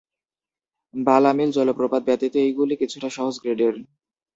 বালা 0.93 1.31
মিল 1.37 1.49
জলপ্রপাত 1.51 2.01
ব্যতীত 2.07 2.33
এইগুলি 2.43 2.73
কিছুটা 2.81 3.09
সহজ 3.17 3.35
গ্রেডের। 3.41 3.75